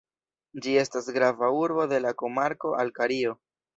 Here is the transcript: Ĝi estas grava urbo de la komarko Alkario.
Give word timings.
Ĝi 0.65 0.71
estas 0.83 1.09
grava 1.19 1.49
urbo 1.57 1.85
de 1.93 1.99
la 2.07 2.15
komarko 2.23 2.73
Alkario. 2.85 3.37